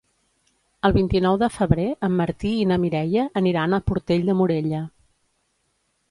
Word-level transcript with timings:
El 0.87 0.93
vint-i-nou 0.93 1.35
de 1.41 1.49
febrer 1.57 1.83
en 2.07 2.15
Martí 2.21 2.53
i 2.61 2.63
na 2.71 2.77
Mireia 2.85 3.25
aniran 3.41 3.75
a 3.77 3.81
Portell 3.91 4.25
de 4.31 4.37
Morella. 4.41 4.81